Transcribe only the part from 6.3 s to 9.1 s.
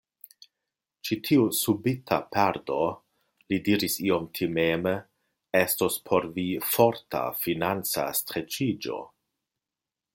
vi forta financa streĉiĝo.